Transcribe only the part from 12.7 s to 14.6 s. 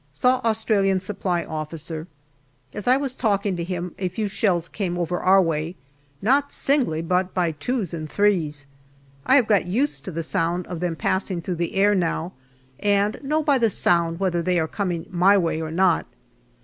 and know by the sound whether they